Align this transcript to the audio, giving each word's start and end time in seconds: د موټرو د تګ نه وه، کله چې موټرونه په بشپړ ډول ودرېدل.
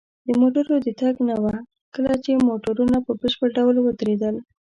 د 0.27 0.29
موټرو 0.41 0.75
د 0.85 0.87
تګ 1.01 1.15
نه 1.29 1.35
وه، 1.43 1.55
کله 1.95 2.13
چې 2.23 2.43
موټرونه 2.47 2.97
په 3.05 3.11
بشپړ 3.19 3.47
ډول 3.57 3.75
ودرېدل. 3.81 4.35